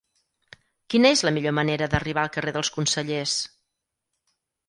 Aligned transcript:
Quina 0.93 1.11
és 1.15 1.21
la 1.25 1.33
millor 1.35 1.53
manera 1.57 1.89
d'arribar 1.91 2.23
al 2.23 2.33
carrer 2.37 2.53
dels 2.57 2.73
Consellers? 2.77 3.39